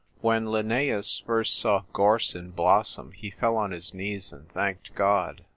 When 0.21 0.47
Linnaeus 0.47 1.21
first 1.27 1.59
saw 1.59 1.83
gorse 1.93 2.33
in 2.33 2.49
blossom 2.49 3.11
he 3.11 3.29
fell 3.29 3.55
on 3.55 3.69
his 3.69 3.93
knees 3.93 4.33
and 4.33 4.51
thanked 4.51 4.95
God. 4.95 5.45